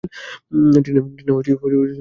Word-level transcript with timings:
টিনা, 0.75 0.99
সব 0.99 1.27
দোষ 1.27 1.45
তোমার। 1.49 1.87